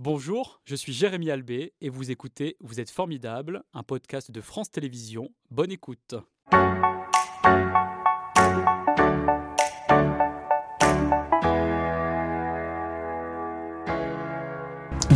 [0.00, 4.70] Bonjour, je suis Jérémy Albé et vous écoutez Vous êtes formidable, un podcast de France
[4.70, 5.30] Télévisions.
[5.50, 6.14] Bonne écoute.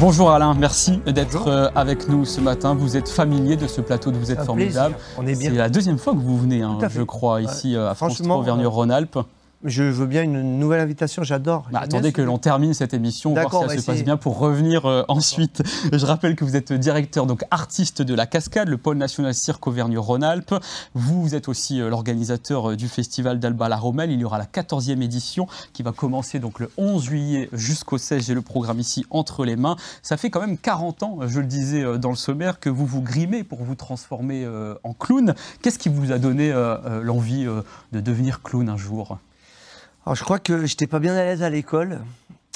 [0.00, 2.74] Bonjour Alain, merci d'être euh, avec nous ce matin.
[2.74, 4.96] Vous êtes familier de ce plateau de Vous êtes formidable.
[5.16, 5.50] On est bien.
[5.50, 9.20] C'est la deuxième fois que vous venez, hein, je crois, ici euh, à France Auvergne-Rhône-Alpes.
[9.64, 11.68] Je veux bien une nouvelle invitation, j'adore.
[11.70, 14.38] Bah, attendez que l'on termine cette émission, voir si elle va se passe bien pour
[14.38, 15.62] revenir euh, ensuite.
[15.92, 19.64] Je rappelle que vous êtes directeur, donc artiste de la Cascade, le pôle national cirque
[19.68, 20.54] Auvergne-Rhône-Alpes.
[20.94, 24.10] Vous, vous êtes aussi euh, l'organisateur euh, du festival d'Alba la Rommel.
[24.10, 28.26] Il y aura la 14e édition qui va commencer donc le 11 juillet jusqu'au 16.
[28.26, 29.76] J'ai le programme ici entre les mains.
[30.02, 33.00] Ça fait quand même 40 ans, je le disais dans le sommaire, que vous vous
[33.00, 34.46] grimez pour vous transformer
[34.82, 35.34] en clown.
[35.60, 36.52] Qu'est-ce qui vous a donné
[37.02, 39.18] l'envie de devenir clown un jour?
[40.04, 42.00] Alors, je crois que j'étais pas bien à l'aise à l'école.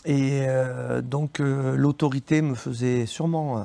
[0.04, 3.58] Et euh, donc, euh, l'autorité me faisait sûrement.
[3.58, 3.62] euh,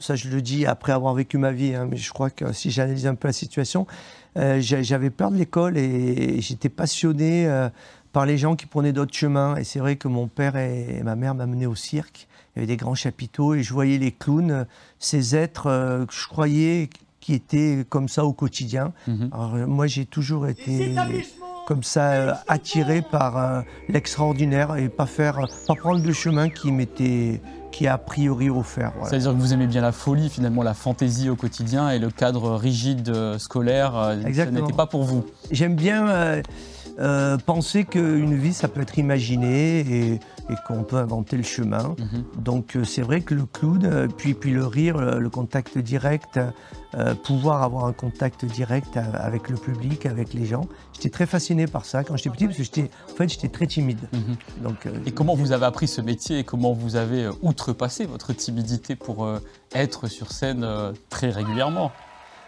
[0.00, 2.70] ça, je le dis après avoir vécu ma vie, hein, mais je crois que si
[2.70, 3.86] j'analyse un peu la situation,
[4.36, 7.68] euh, j'a- j'avais peur de l'école et j'étais passionné euh,
[8.12, 9.56] par les gens qui prenaient d'autres chemins.
[9.56, 12.28] Et c'est vrai que mon père et ma mère m'amenaient au cirque.
[12.54, 14.66] Il y avait des grands chapiteaux et je voyais les clowns,
[15.00, 16.88] ces êtres euh, que je croyais
[17.20, 18.92] qui étaient comme ça au quotidien.
[19.08, 19.30] Mhm.
[19.32, 20.94] Alors, moi, j'ai toujours été
[21.68, 26.72] comme ça euh, attiré par euh, l'extraordinaire et pas faire, pas prendre le chemin qui
[26.72, 28.92] m'était, qui a a priori offert.
[28.96, 29.10] voilà.
[29.10, 32.54] C'est-à-dire que vous aimez bien la folie, finalement, la fantaisie au quotidien et le cadre
[32.54, 34.62] rigide euh, scolaire, euh, ça Exactement.
[34.62, 35.26] n'était pas pour vous.
[35.50, 36.40] J'aime bien
[36.98, 41.94] euh, penser qu'une vie, ça peut être imaginé et, et qu'on peut inventer le chemin.
[41.98, 42.42] Mhm.
[42.42, 46.40] Donc euh, c'est vrai que le clown, euh, puis, puis le rire, le, contact direct,
[46.94, 50.66] euh, pouvoir avoir un contact direct avec le public, avec les gens.
[50.94, 53.66] J'étais très fasciné par ça quand j'étais petit parce que j'étais, en fait, j'étais très
[53.66, 54.00] timide.
[54.12, 54.64] Mhm.
[54.64, 58.32] Donc, euh, Et comment vous avez appris ce métier et comment vous avez outrepassé votre
[58.32, 59.28] timidité pour
[59.74, 60.66] être sur scène
[61.10, 61.92] très régulièrement?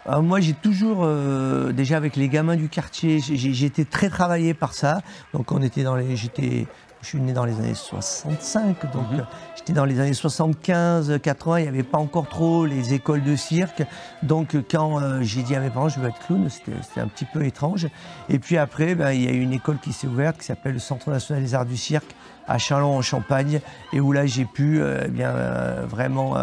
[0.05, 4.53] Alors, moi, j'ai toujours, euh, déjà avec les gamins du quartier, j'ai été très travaillé
[4.53, 5.01] par ça.
[5.33, 6.65] Donc, on était dans les, j'étais,
[7.01, 9.19] je suis né dans les années 65, donc Mhm.
[9.19, 9.23] euh,
[9.55, 11.59] j'étais dans les années 75, 80.
[11.59, 13.83] Il n'y avait pas encore trop les écoles de cirque.
[14.23, 17.07] Donc, euh, quand euh, j'ai dit à mes parents, je veux être clown, c'était un
[17.07, 17.87] petit peu étrange.
[18.29, 20.79] Et puis après, ben, il y a une école qui s'est ouverte qui s'appelle le
[20.79, 22.15] Centre national des arts du cirque
[22.47, 23.61] à Châlons en Champagne
[23.93, 26.35] et où là j'ai pu euh, eh bien euh, vraiment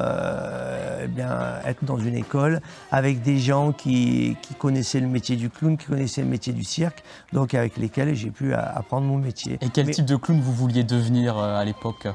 [1.02, 1.28] eh bien
[1.66, 2.60] être dans une école
[2.92, 6.64] avec des gens qui, qui connaissaient le métier du clown, qui connaissaient le métier du
[6.64, 7.02] cirque,
[7.32, 9.58] donc avec lesquels j'ai pu apprendre mon métier.
[9.60, 12.08] Et quel Mais type de clown vous vouliez devenir euh, à l'époque?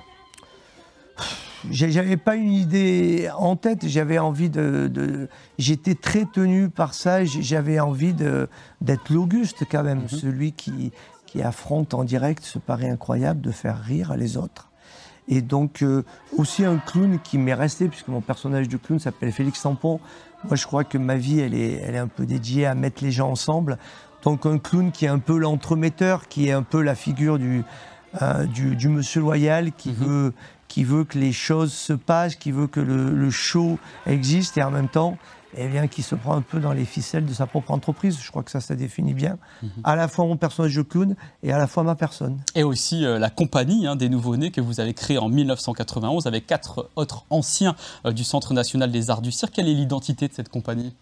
[1.71, 7.23] J'avais pas une idée en tête, j'avais envie de, de- j'étais très tenu par ça,
[7.23, 10.07] j'avais envie d'être l'Auguste quand même, Mhm.
[10.09, 10.91] celui qui,
[11.25, 14.69] qui affronte en direct ce pari incroyable de faire rire les autres.
[15.29, 16.03] Et donc euh,
[16.37, 20.01] aussi un clown qui m'est resté, puisque mon personnage de clown s'appelle Félix Tampon.
[20.43, 23.01] Moi je crois que ma vie elle est, elle est un peu dédiée à mettre
[23.01, 23.77] les gens ensemble.
[24.23, 27.63] Donc un clown qui est un peu l'entremetteur, qui est un peu la figure du,
[28.21, 29.95] euh, du, du monsieur loyal, qui, Mhm.
[29.95, 30.33] veut,
[30.67, 34.63] qui veut que les choses se passent, qui veut que le, le show existe et
[34.63, 35.17] en même temps
[35.55, 38.17] eh bien, qui se prend un peu dans les ficelles de sa propre entreprise.
[38.19, 39.69] Je crois que ça, ça définit bien Mhm.
[39.83, 42.39] à la fois mon personnage de clown et à la fois ma personne.
[42.55, 46.47] Et aussi euh, la compagnie hein, des nouveau-nés que vous avez créée en 1991 avec
[46.47, 47.75] quatre autres anciens
[48.07, 49.53] euh, du Centre national des arts du cirque.
[49.53, 50.95] Quelle est l'identité de cette compagnie?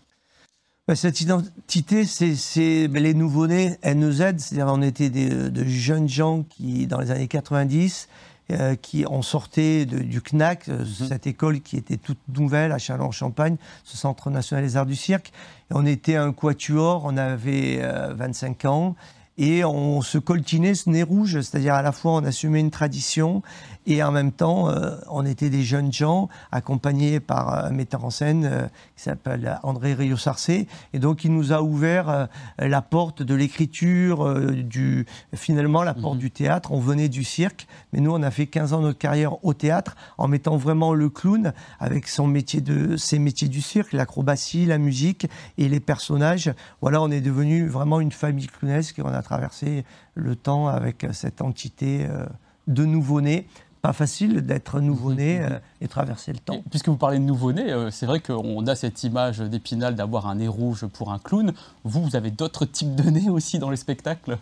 [0.91, 6.43] Ben, Cette identité, c'est ben, les nouveau-nés NEZ, c'est-à-dire on était des, de jeunes gens
[6.49, 8.09] qui, dans les années 90,
[8.51, 12.77] euh, qui ont sorti de- du CNAC, euh, cette école qui était toute nouvelle à
[12.77, 15.31] Châlons-en-Champagne, ce Centre national des arts du cirque.
[15.69, 18.97] Et on était un quatuor, on avait euh, 25 ans.
[19.37, 23.41] Et on se coltinait ce nez rouge, c'est-à-dire à la fois on assumait une tradition
[23.85, 28.09] et en même temps euh, on était des jeunes gens accompagnés par un metteur en
[28.09, 30.67] scène euh, qui s'appelle André Rio-Sarcé.
[30.93, 32.25] Et donc il nous a ouvert euh,
[32.59, 36.19] la porte de l'écriture, euh, du, finalement la porte Mhm.
[36.19, 36.71] du théâtre.
[36.71, 39.53] On venait du cirque, mais nous on a fait 15 ans de notre carrière au
[39.53, 44.65] théâtre en mettant vraiment le clown avec son métier de, ses métiers du cirque, l'acrobatie,
[44.65, 45.27] la musique
[45.57, 46.53] et les personnages.
[46.81, 49.85] Voilà, on est devenu vraiment une famille clownesque et on a traversé
[50.15, 52.25] le temps avec cette entité euh,
[52.67, 53.47] de nouveau-né.
[53.81, 55.51] Pas facile d'être nouveau-né Mhm, mhm.
[55.53, 56.53] euh, et traverser le temps.
[56.53, 60.27] Et Puisque vous parlez de nouveau-né, euh, c'est vrai qu'on a cette image d'Épinal d'avoir
[60.27, 61.51] un nez rouge pour un clown.
[61.83, 64.37] Vous, vous avez d'autres types de nez aussi dans les spectacles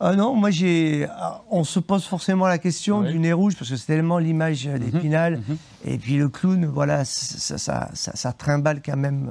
[0.00, 1.06] Ah non, moi j'ai.
[1.08, 3.12] ah, On se pose forcément la question Oui.
[3.12, 5.40] du nez rouge parce que c'est tellement l'image euh, d'Épinal.
[5.84, 9.30] Et puis le clown, voilà, ça, ça, ça- ça trimballe quand même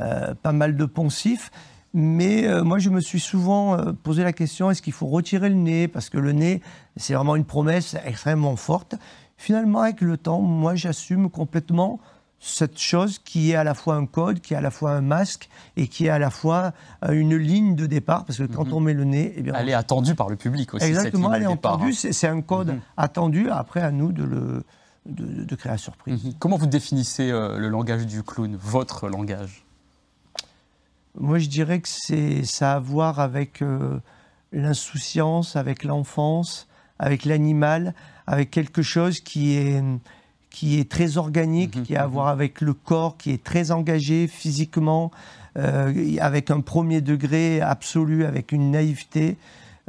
[0.00, 1.50] euh, pas mal de poncifs.
[1.94, 5.48] Mais euh, moi, je me suis souvent euh, posé la question est-ce qu'il faut retirer
[5.48, 5.88] le nez?
[5.88, 6.60] Parce que le nez,
[6.96, 8.94] c'est vraiment une promesse extrêmement forte.
[9.36, 12.00] finalement, avec le temps, moi, j'assume complètement
[12.40, 15.00] cette chose qui est à la fois un code, qui est à la fois un
[15.00, 16.72] masque et qui est à la fois
[17.04, 18.74] euh, une ligne de départ, parce que quand mhm.
[18.74, 19.34] on met le nez...
[19.36, 20.86] Eh bien, elle est attendue par le public aussi.
[20.86, 22.10] Exactement, elle est attendue, hein.
[22.12, 22.80] c'est un code mhm.
[22.96, 24.64] attendu, après à nous de, le,
[25.06, 26.24] de, créer la surprise.
[26.24, 26.34] Mhm.
[26.38, 29.64] Comment vous définissez euh, le langage du clown, votre langage?
[31.16, 31.88] Moi je dirais que
[32.44, 33.98] ça a à voir avec euh,
[34.52, 36.68] l'insouciance, avec l'enfance,
[36.98, 37.94] avec l'animal,
[38.26, 39.82] avec quelque chose qui est
[40.50, 42.12] qui est très organique, mhm, qui a à mhm.
[42.12, 45.10] voir avec le corps, qui est très engagé physiquement,
[45.56, 49.36] euh, avec un premier degré absolu, avec une naïveté.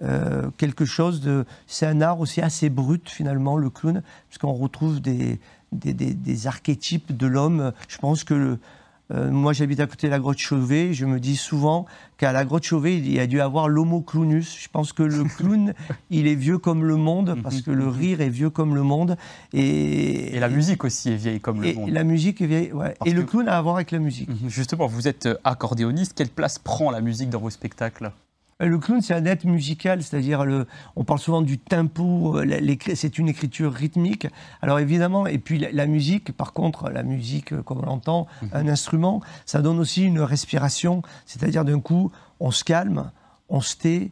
[0.02, 1.46] Euh, quelque chose de.
[1.68, 5.40] C'est un art aussi assez brut finalement, le clown, puisqu'on retrouve des,
[5.74, 7.74] des, des, archétypes de l'homme.
[7.90, 8.60] Je pense que le,
[9.12, 10.94] euh, moi, j'habite à côté de la grotte Chauvet.
[10.94, 11.86] Je me dis souvent
[12.18, 14.58] qu'à la grotte Chauvet, il y a dû avoir l'homo clownus.
[14.60, 15.74] Je pense que le clown,
[16.10, 19.18] il est vieux comme le monde, parce que le rire est vieux comme le monde.
[19.54, 21.90] Et, et la musique aussi est vieille comme le monde.
[21.90, 22.94] La musique est vieille, ouais.
[23.06, 24.30] et le clown a à voir avec la musique.
[24.30, 24.50] Mhm.
[24.50, 26.14] Justement, vous êtes accordéoniste.
[26.16, 28.12] Quelle place prend la musique dans vos spectacles?
[28.68, 30.46] Le clown, c'est un être musical, c'est-à-dire,
[30.96, 34.28] on parle souvent du tempo, euh, c'est une écriture rythmique.
[34.62, 38.50] Alors évidemment, et puis la, musique, par contre, la musique, euh, comme on l'entend, mhm.
[38.54, 42.12] un instrument, ça donne aussi une respiration, c'est-à-dire d'un coup,
[42.42, 43.12] on se calme,
[43.48, 44.12] on se tait,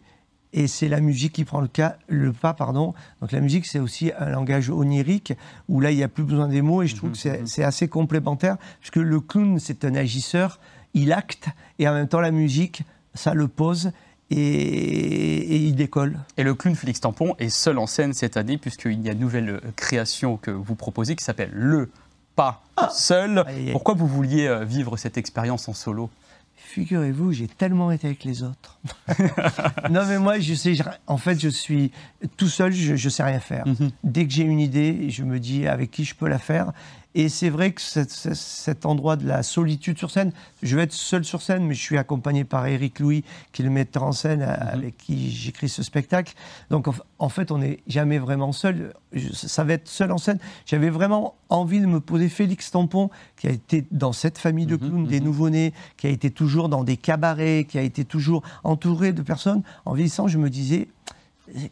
[0.54, 2.54] et c'est la musique qui prend le, cas, le pas.
[2.54, 2.94] Pardon.
[3.20, 5.34] Donc la musique, c'est aussi un langage onirique,
[5.68, 7.64] où là, il n'y a plus besoin des mots, et je trouve que c'est mhm.
[7.66, 10.62] assez complémentaire, puisque le clown, c'est un agisseur,
[10.94, 11.50] il acte,
[11.80, 12.84] et en même temps, la musique,
[13.14, 13.92] ça le pose,
[14.30, 16.20] et, il décolle.
[16.38, 19.20] Et le clown Félix Tampon est seul en scène cette année, puisqu'il y a une
[19.20, 21.90] nouvelle création que vous proposez qui s'appelle Le
[22.36, 23.46] Pas ah Seul.
[23.72, 26.10] Pourquoi vous vouliez euh, vivre cette expérience en solo?
[26.56, 28.80] Figurez-vous, j'ai tellement été avec les autres.
[29.90, 30.74] non, mais moi, je sais,
[31.08, 31.92] en fait, je suis
[32.36, 33.66] tout seul, je ne sais rien faire.
[33.66, 33.92] Mhm.
[34.04, 36.74] Dès que j'ai une idée, je me dis avec qui je peux la faire.
[37.16, 40.32] Et c'est vrai que cet endroit de la solitude sur scène,
[40.62, 43.66] je vais être seul sur scène, mais je suis accompagné par Eric Louis, qui est
[43.66, 44.68] le metteur en scène mhm.
[44.72, 46.34] avec qui j'écris ce spectacle.
[46.70, 46.88] Donc
[47.18, 48.94] en fait, on n'est jamais vraiment seul.
[49.34, 50.38] Ça va être seul en scène.
[50.66, 54.76] J'avais vraiment envie de me poser Félix Tampon, qui a été dans cette famille de
[54.76, 55.26] mhm, clowns, des mhm.
[55.26, 59.64] nouveau-nés, qui a été toujours dans des cabarets, qui a été toujours entouré de personnes.
[59.86, 60.88] En vieillissant, je me disais,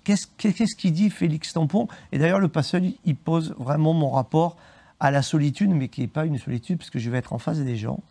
[0.04, 1.88] qu'est-ce qu'il dit Félix Tampon?
[2.12, 4.56] Et d'ailleurs, le passeur, il pose vraiment mon rapport
[5.00, 7.40] à la solitude, mais qui n'est pas une solitude, parce que je vais être en
[7.40, 8.02] face des gens.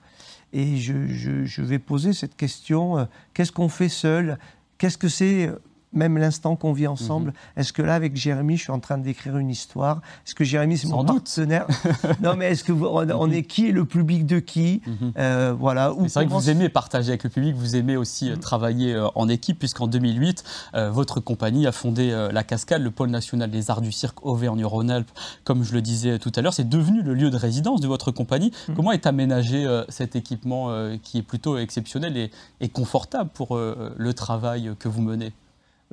[0.53, 4.39] Et je, vais poser cette question, euh, qu'est-ce qu'on fait seul?
[4.79, 5.57] Qu'est-ce que c'est euh,
[5.95, 7.29] même l'instant qu'on vit ensemble.
[7.29, 7.61] Mhm.
[7.61, 10.01] Est-ce que là, avec Jérémy, je suis en train d'écrire une histoire?
[10.27, 11.67] Est-ce que Jérémy, c'est mon partenaire?
[12.23, 14.83] Non, mais est-ce que on, est qui est le public de qui?
[14.87, 15.13] Mhm.
[15.19, 15.93] euh, Voilà.
[16.09, 18.41] C'est vrai que vous aimez partager avec le public, vous aimez aussi euh, mhm.
[18.41, 20.45] travailler euh, en équipe, puisqu'en 2008,
[20.91, 25.11] votre compagnie a fondé la Cascade, le pôle national des arts du cirque Auvergne-Rhône-Alpes,
[25.45, 26.55] comme je le disais tout à l'heure.
[26.55, 28.53] C'est devenu le lieu de résidence de votre compagnie.
[28.75, 30.71] Comment est aménagé cet équipement
[31.03, 32.31] qui est plutôt exceptionnel et,
[32.61, 35.33] et confortable pour le travail que vous menez?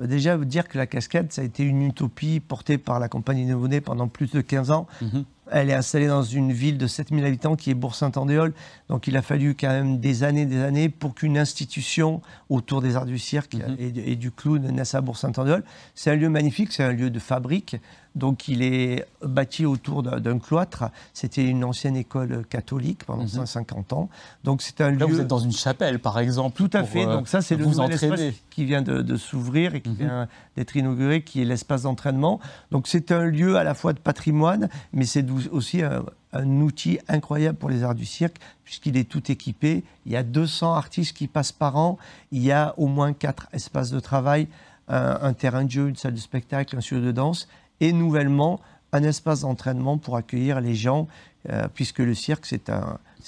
[0.06, 3.44] Déjà, vous dire que la cascade, ça a été une utopie portée par la compagnie
[3.46, 4.86] Nouveau-Né pendant plus de 15 ans.
[5.00, 5.24] Mhm.
[5.50, 8.54] Elle est installée dans une ville de 7000 habitants qui est Bourg-Saint-Andéol.
[8.88, 12.96] Donc il a fallu quand même des années, des années pour qu'une institution autour des
[12.96, 13.76] arts du cirque mhm.
[13.78, 15.62] et, du clown naisse à Bourg-Saint-Andéol.
[15.94, 17.76] C'est un lieu magnifique, c'est un lieu de fabrique.
[18.14, 20.84] Donc il est bâti autour d'un cloître.
[21.14, 23.98] C'était une ancienne école catholique pendant 150 mhm.
[23.98, 24.08] ans.
[24.44, 26.56] Donc c'est un Là, vous êtes dans une chapelle, par exemple.
[26.56, 27.06] Tout à fait.
[27.06, 28.20] Donc ça, c'est le nouvel espace
[28.50, 29.96] qui vient de, s'ouvrir et qui mhm.
[29.96, 32.40] vient d'être inauguré, qui est l'espace d'entraînement.
[32.70, 37.58] Donc c'est un lieu à la fois de patrimoine, mais c'est aussi un, outil incroyable
[37.58, 39.84] pour les arts du cirque, puisqu'il est tout équipé.
[40.06, 41.98] Il y a 200 artistes qui passent par an.
[42.30, 44.48] Il y a au moins quatre espaces de travail,
[44.88, 47.48] un terrain de jeu, une salle de spectacle, un studio de danse
[47.82, 48.60] et nouvellement
[48.92, 51.08] un espace d'entraînement pour accueillir les gens,
[51.50, 52.70] euh, puisque le cirque, c'est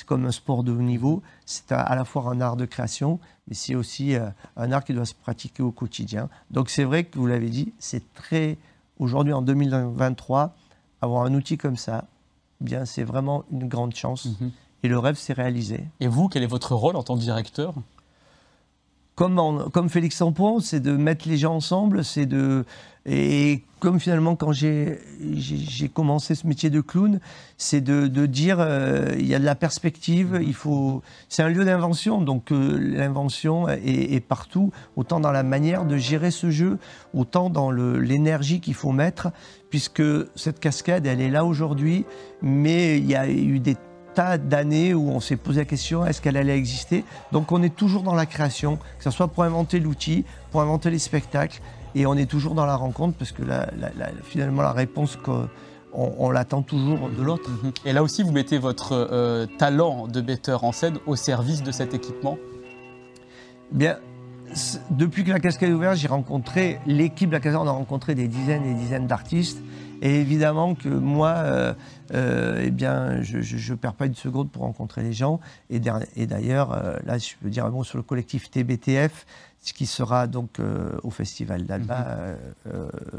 [0.06, 3.18] comme un sport de haut niveau, c'est à, la fois un art de création,
[3.49, 6.28] mais c'est aussi euh, un art qui doit se pratiquer au quotidien.
[6.50, 8.56] Donc c'est vrai que vous l'avez dit, c'est très,
[8.99, 10.54] aujourd'hui en 2023,
[11.02, 12.04] avoir un outil comme ça,
[12.61, 14.26] eh bien c'est vraiment une grande chance.
[14.40, 14.52] Mhm.
[14.84, 15.82] Et le rêve s'est réalisé.
[15.99, 17.75] Et vous, quel est votre rôle en tant que directeur?
[19.14, 22.64] Comme, comme Félix Sampon, c'est de mettre les gens ensemble, c'est de
[23.06, 24.99] et comme finalement quand j'ai
[25.92, 27.21] commencé ce métier de clown,
[27.59, 31.50] c'est de, de, dire euh, il y a de la perspective, il faut c'est un
[31.50, 36.50] lieu d'invention, donc euh, l'invention est, est, partout, autant dans la manière de gérer ce
[36.50, 36.78] jeu,
[37.12, 39.28] autant dans l'énergie qu'il faut mettre,
[39.68, 40.02] puisque
[40.35, 42.06] cette cascade elle est là aujourd'hui,
[42.40, 43.76] mais il y a eu des
[44.14, 47.04] tas d'années où on s'est posé la question est-ce qu'elle allait exister?
[47.33, 50.90] Donc on est toujours dans la création, que ce soit pour inventer l'outil, pour inventer
[50.90, 51.61] les spectacles,
[51.94, 53.42] et on est toujours dans la rencontre parce que
[54.25, 55.18] finalement la réponse
[55.92, 57.49] on, l'attend toujours de l'autre.
[57.49, 57.73] Mhm.
[57.85, 61.94] Et là aussi, vous mettez votre talent de metteur en scène au service de cet
[61.94, 62.37] équipement?
[63.71, 63.99] Bien,
[64.90, 68.14] depuis que la cascade est ouverte, j'ai rencontré l'équipe de la cascade, on a rencontré
[68.14, 69.58] des dizaines et des dizaines d'artistes.
[70.02, 71.74] Et évidemment que moi, euh,
[72.12, 75.40] euh, eh bien, je ne perds pas une seconde pour rencontrer les gens.
[75.70, 79.26] Et, d'ailleurs, euh, là, je peux dire un mot sur le collectif TBTF,
[79.62, 80.58] qui sera donc
[81.02, 82.18] au Festival d'Alba
[82.66, 82.72] mhm.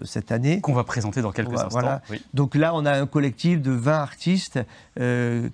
[0.03, 0.61] cette année.
[0.61, 1.99] Qu'on va présenter dans quelques instants.
[2.35, 4.59] Donc là, on a un collectif de 20 artistes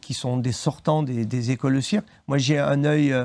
[0.01, 2.05] qui sont des sortants des, des écoles de cirque.
[2.27, 3.15] Moi, j'ai un œil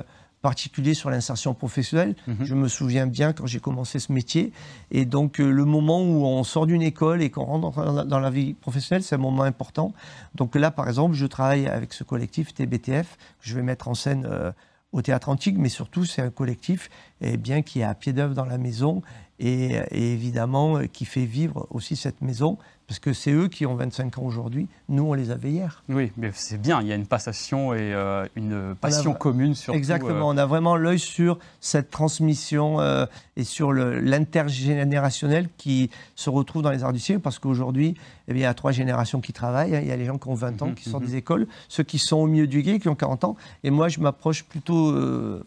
[0.47, 2.15] particulier sur l'insertion professionnelle.
[2.29, 2.45] Mhm.
[2.45, 4.53] Je me souviens bien quand j'ai commencé ce métier.
[4.93, 8.31] Et donc, euh, le moment où on sort d'une école et qu'on rentre dans la,
[8.31, 9.93] vie professionnelle, c'est un moment important.
[10.37, 13.95] Donc là, par exemple, je travaille avec ce collectif TBTF, que je vais mettre en
[13.95, 14.53] scène euh,
[14.93, 18.35] au Théâtre Antique, mais surtout, c'est un collectif eh bien, qui est à pied d'œuvre
[18.35, 19.03] dans la maison
[19.41, 23.67] et, et, évidemment euh, qui fait vivre aussi cette maison parce que c'est eux qui
[23.67, 25.83] ont 25 ans aujourd'hui, nous on les avait hier.
[25.89, 29.75] Oui, mais c'est bien, il y a une passation et euh, une passion commune sur
[29.75, 36.31] Exactement, euh, on a vraiment l'œil sur cette transmission euh, et sur l'intergénérationnel qui se
[36.31, 37.97] retrouve dans les arts du ciel, parce qu'aujourd'hui,
[38.29, 39.81] eh il y a trois générations qui travaillent, hein.
[39.83, 41.11] il y a les gens qui ont 20 ans, mhm, qui sortent mhm.
[41.11, 43.89] des écoles, ceux qui sont au milieu du guet, qui ont 40 ans, et moi
[43.89, 44.95] je m'approche plutôt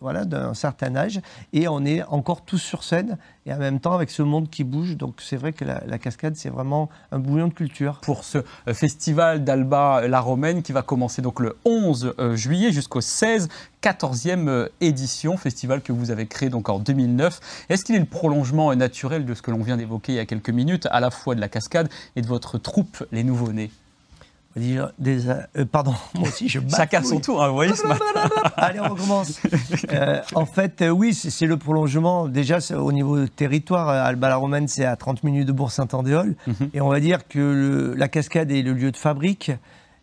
[0.01, 1.21] voilà, d'un certain âge,
[1.53, 4.63] et on est encore tous sur scène, et en même temps avec ce monde qui
[4.63, 7.99] bouge, donc c'est vrai que la, la cascade c'est vraiment un de culture.
[8.01, 12.71] Pour ce euh, festival d'Alba la Romaine qui va commencer donc le 11 euh, juillet
[12.71, 13.49] jusqu'au 16,
[13.83, 17.39] 14e euh, édition, festival que vous avez créé donc en 2009.
[17.69, 20.25] Est-ce qu'il est le prolongement naturel de ce que l'on vient d'évoquer il y a
[20.25, 23.71] quelques minutes, à la fois de la cascade et de votre troupe, les Nouveaux-Nés
[24.55, 28.03] des, euh, pardon, moi aussi je Chacun son tour, hein, vous voyez ce matin.
[28.55, 29.39] Allez, on recommence.
[29.91, 32.27] Euh, en fait, euh, oui, c'est le prolongement.
[32.27, 36.35] Déjà, au niveau territoire, Alba la Romaine, c'est à 30 minutes de Bourg-Saint-Andéol.
[36.45, 36.69] Mhm.
[36.73, 39.51] Et on va dire que la cascade est le lieu de fabrique.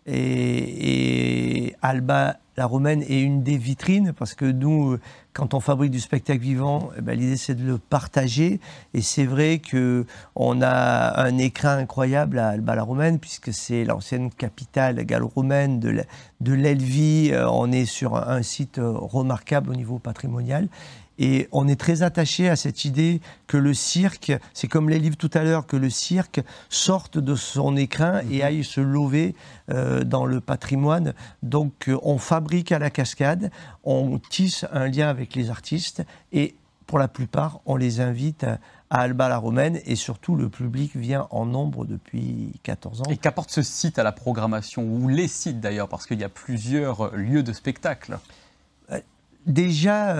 [0.07, 4.97] Et, et Alba la Romaine est une des vitrines parce que nous,
[5.33, 8.61] quand on fabrique du spectacle vivant, eh ben, l'idée c'est de le partager.
[8.95, 13.85] Et c'est vrai que on a un écrin incroyable à Alba la Romaine puisque c'est
[13.85, 17.31] l'ancienne capitale gallo-romaine de l'Elvie.
[17.33, 20.69] Euh, on est sur un site remarquable au niveau patrimonial.
[21.19, 25.17] Et on est très attaché à cette idée que le cirque, c'est comme les livres
[25.17, 28.43] tout à l'heure, que le cirque sorte de son écrin et mhm.
[28.43, 29.35] aille se lever
[29.71, 31.15] euh, dans le patrimoine.
[31.43, 33.51] Donc euh, on fabrique à la cascade,
[33.85, 36.55] on tisse un lien avec les artistes et
[36.87, 38.59] pour la plupart, on les invite à,
[38.91, 43.05] Alba la Romaine et surtout le public vient en nombre depuis 14 ans.
[43.11, 46.29] Et qu'apporte ce site à la programmation, ou les sites d'ailleurs, parce qu'il y a
[46.29, 48.19] plusieurs lieux de spectacle?
[48.93, 49.01] Euh,
[49.47, 50.15] Déjà,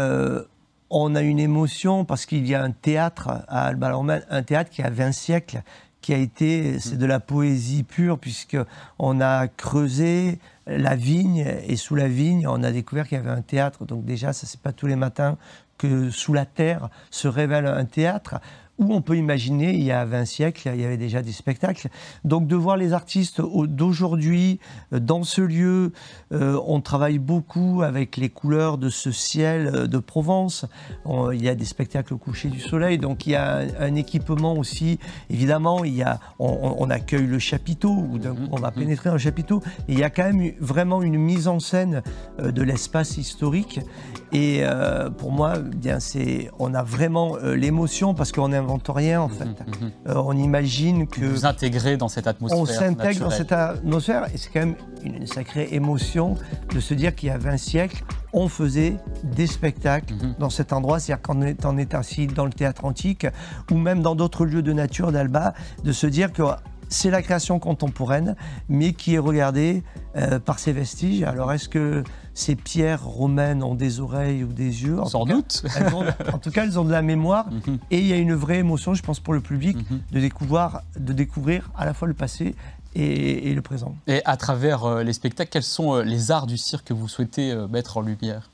[0.91, 3.93] on a une émotion parce qu'il y a un théâtre à Alba
[4.31, 5.63] un théâtre qui a 20 siècles,
[6.01, 8.57] qui a été, c'est de la poésie pure, puisque
[8.99, 13.31] on a creusé la vigne, et sous la vigne, on a découvert qu'il y avait
[13.31, 13.85] un théâtre.
[13.85, 15.37] Donc déjà, ça c'est pas tous les matins
[15.79, 18.37] que sous la terre se révèle un théâtre
[18.79, 21.89] où on peut imaginer, il y a 20 siècles, il y avait déjà des spectacles.
[22.25, 24.61] Donc de voir les artistes d'aujourd'hui
[24.93, 25.93] euh, dans ce lieu,
[26.33, 30.67] euh, on travaille beaucoup avec les couleurs de ce ciel euh, de Provence.
[31.33, 34.55] il y a des spectacles au coucher du soleil, donc il y a un, équipement
[34.55, 34.99] aussi.
[35.31, 38.19] Évidemment, il y a, on, accueille le chapiteau, ou
[38.53, 39.63] on va pénétrer dans le chapiteau.
[39.89, 42.03] il y a quand même vraiment une mise en scène
[42.39, 43.81] de l'espace historique.
[44.33, 44.63] Et
[45.17, 49.45] pour moi, bien c'est, on a vraiment l'émotion parce qu'on est n'invente rien en fait.
[49.45, 49.91] Mhm, mhm.
[50.09, 51.25] Euh, on imagine que.
[51.25, 52.59] Vous intégrez dans cette atmosphère.
[52.59, 56.37] On s'intègre dans cette atmosphère et c'est quand même une sacrée émotion
[56.75, 60.35] de se dire qu'il y a 20 siècles, on faisait des spectacles mhm.
[60.39, 60.99] dans cet endroit.
[60.99, 63.27] C'est-à-dire quand on est assis dans le théâtre antique
[63.71, 65.55] ou même dans d'autres lieux de nature d'Alba,
[65.85, 66.43] de se dire que
[66.89, 68.37] c'est la création contemporaine,
[68.69, 69.83] mais qui est regardée
[70.17, 71.25] euh, par ses vestiges.
[71.25, 72.05] Alors, est-ce que
[72.37, 75.65] ces pierres romaines ont des oreilles ou des yeux Sans doute.
[76.33, 77.47] en tout cas, elles ont de la mémoire.
[77.57, 77.79] Mhm.
[77.91, 80.01] Et il y a une vraie émotion, je pense, pour le public, mhm.
[80.13, 82.55] de, découvrir, de découvrir à la fois le passé
[82.95, 83.97] et, le présent.
[84.07, 87.09] Et à travers euh, les spectacles, quels sont euh, les arts du cirque que vous
[87.09, 88.51] souhaitez mettre en lumière?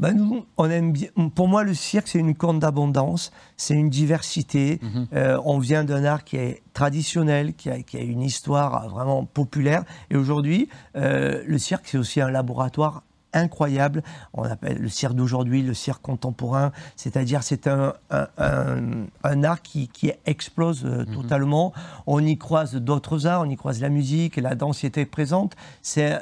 [0.00, 1.08] Ben nous, on aime bien.
[1.34, 4.80] Pour moi, le cirque, c'est une corne d'abondance, c'est une diversité.
[4.82, 5.06] Mhm.
[5.14, 9.24] Euh, on vient d'un art qui est traditionnel, qui a, qui a une histoire vraiment
[9.24, 9.84] populaire.
[10.10, 14.02] Et aujourd'hui, euh, le cirque, c'est aussi un laboratoire incroyable.
[14.34, 20.12] On appelle le cirque d'aujourd'hui le cirque contemporain, c'est-à-dire c'est un, un, art qui, qui
[20.26, 21.14] explose euh, mhm.
[21.14, 21.72] totalement.
[22.06, 25.54] On y croise d'autres arts, on y croise la musique, la danse y était présente.
[25.80, 26.18] C'est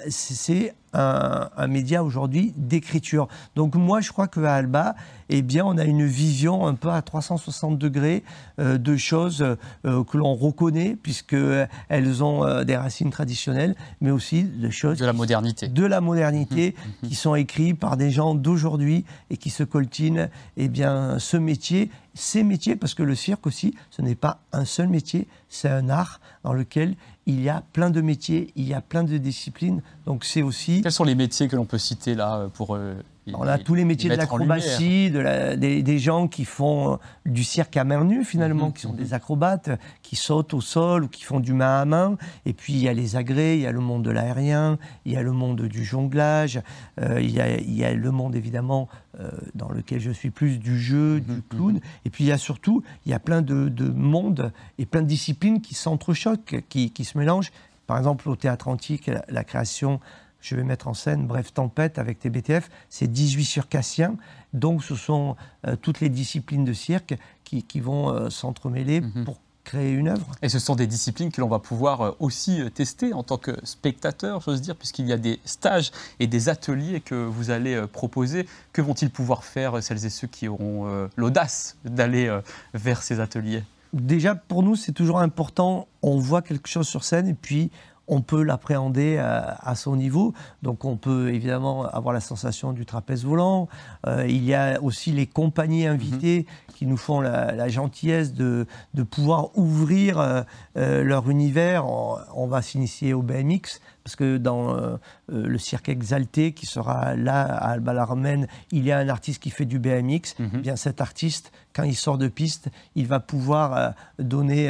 [0.92, 3.28] un, média aujourd'hui d'écriture.
[3.54, 4.94] Donc moi, je crois qu'à Alba,
[5.28, 8.24] eh bien, on a une vision un peu à 360 degrés
[8.58, 9.42] euh, de choses
[9.86, 14.98] euh, que l'on reconnaît, puisqu'elles ont euh, des racines traditionnelles, mais aussi de choses...
[14.98, 15.68] De la modernité.
[15.68, 17.08] De la modernité, mmh, mmh, mmh.
[17.08, 21.90] qui sont écrits par des gens d'aujourd'hui et qui se coltinent eh bien, ce métier
[22.14, 25.88] ces métiers, parce que le cirque aussi, ce n'est pas un seul métier, c'est un
[25.88, 26.96] art dans lequel
[27.26, 29.82] il y a plein de métiers, il y a plein de disciplines.
[30.06, 30.82] Donc c'est aussi.
[30.82, 32.94] Quels sont les métiers que l'on peut citer là pour euh,
[33.34, 36.96] on a tous les métiers de l'acrobatie, de des, gens qui font euh,
[37.26, 38.98] du cirque à main nue finalement, mhm, qui sont mhm.
[38.98, 39.70] des acrobates,
[40.02, 42.16] qui sautent au sol ou qui font du main à main.
[42.46, 45.12] Et puis il y a les agrès, il y a le monde de l'aérien, il
[45.12, 46.60] y a le monde du jonglage,
[47.00, 51.16] euh, il, y a, le monde évidemment euh, dans lequel je suis plus du jeu,
[51.16, 51.80] mhm, du clown.
[52.04, 55.06] Et puis il y a surtout, il y a plein de, mondes et plein de
[55.06, 57.52] disciplines qui s'entrechoquent, qui, qui, se mélangent.
[57.86, 60.00] Par exemple, au théâtre antique, la création
[60.40, 64.16] je vais mettre en scène Bref Tempête avec TBTF, c'est 18 circassiens,
[64.52, 69.24] donc ce sont euh, toutes les disciplines de cirque qui, vont euh, s'entremêler mhm.
[69.24, 70.30] pour créer une œuvre.
[70.40, 73.52] Et ce sont des disciplines que l'on va pouvoir euh, aussi tester en tant que
[73.64, 78.46] spectateur, j'ose dire, puisqu'il y a des stages et des ateliers que vous allez proposer.
[78.72, 82.32] Que vont-ils pouvoir faire celles et ceux qui auront l'audace d'aller
[82.72, 83.64] vers ces ateliers?
[83.92, 85.88] Déjà, pour nous, c'est toujours important.
[86.02, 87.72] On voit quelque chose sur scène et puis
[88.06, 90.34] on peut l'appréhender à, son niveau.
[90.62, 93.68] Donc on peut évidemment avoir la sensation du trapèze volant.
[94.06, 96.74] Euh, il y a aussi les compagnies invitées mhm.
[96.74, 98.66] qui nous font la, gentillesse de,
[99.10, 100.42] pouvoir ouvrir euh,
[100.76, 101.86] euh, leur univers.
[101.86, 107.70] On, va s'initier au BMX parce que dans le cirque exalté qui sera là à
[107.70, 110.34] Alba la Romaine, il y a un artiste qui fait du BMX.
[110.38, 110.50] Mhm.
[110.54, 114.68] Eh bien cet artiste, quand il sort de piste, il va pouvoir donner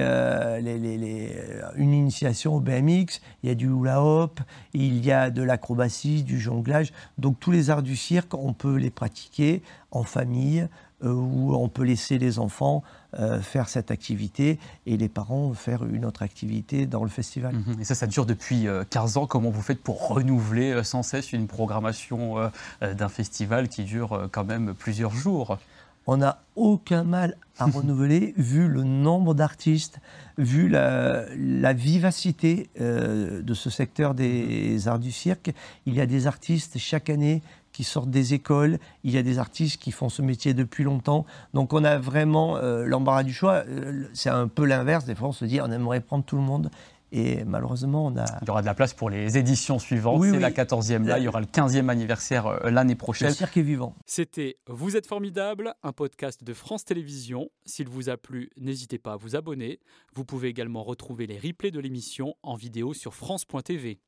[1.76, 3.00] une initiation au BMX
[3.42, 4.40] il y a du hula hoop,
[4.75, 6.92] il y a de l'acrobatie, du jonglage.
[7.18, 10.68] Donc tous les arts du cirque, on peut les pratiquer en famille
[11.04, 12.82] euh, ou on peut laisser les enfants
[13.18, 17.54] euh, faire cette activité et les parents faire une autre activité dans le festival.
[17.54, 17.80] Mhm.
[17.80, 19.26] Et ça, ça dure depuis 15 euh, ans.
[19.26, 22.50] Comment vous faites pour renouveler sans cesse une programmation
[22.80, 25.58] d'un festival qui dure quand même plusieurs jours?
[26.06, 30.00] On n'a aucun mal à renouveler vu le nombre d'artistes,
[30.38, 35.52] vu la, vivacité euh, de ce secteur des arts du cirque.
[35.86, 37.42] Il y a des artistes chaque année
[37.80, 41.25] qui sortent des écoles, il y a des artistes qui font ce métier depuis longtemps.
[41.54, 43.64] Donc on a vraiment euh, l'embarras du choix.
[43.66, 45.06] Euh, c'est un peu l'inverse.
[45.06, 46.71] Des fois on se dit on aimerait prendre tout le monde
[47.12, 48.25] et malheureusement, on a.
[48.43, 50.23] Il y aura de la place pour les éditions suivantes.
[50.23, 51.19] c'est la 14e là.
[51.19, 53.28] Il y aura le 15e anniversaire euh, l'année prochaine.
[53.28, 53.95] Le cirque est vivant.
[54.06, 57.50] C'était Vous êtes formidable, un podcast de France Télévisions.
[57.64, 59.80] S'il vous a plu, n'hésitez pas à vous abonner.
[60.14, 64.00] Vous pouvez également retrouver les replays de l'émission en vidéo sur France.tv.